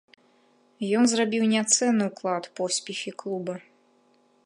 Ён 1.01 1.09
зрабіў 1.11 1.43
неацэнны 1.53 2.03
ўклад 2.09 2.43
у 2.51 2.57
поспехі 2.61 3.11
клуба. 3.25 3.53